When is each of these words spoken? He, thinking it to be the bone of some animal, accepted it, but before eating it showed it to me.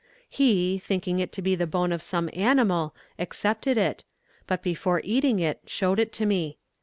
He, 0.27 0.79
thinking 0.79 1.19
it 1.19 1.31
to 1.33 1.43
be 1.43 1.53
the 1.53 1.67
bone 1.67 1.91
of 1.91 2.01
some 2.01 2.27
animal, 2.33 2.95
accepted 3.19 3.77
it, 3.77 4.03
but 4.47 4.63
before 4.63 4.99
eating 5.03 5.37
it 5.39 5.59
showed 5.67 5.99
it 5.99 6.11
to 6.13 6.25
me. 6.25 6.57